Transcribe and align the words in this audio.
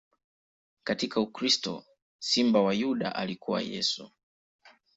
Katika 0.83 1.21
ukristo, 1.21 1.83
Simba 2.19 2.61
wa 2.61 2.73
Yuda 2.73 3.15
alikuwa 3.15 3.61
Yesu. 3.61 4.11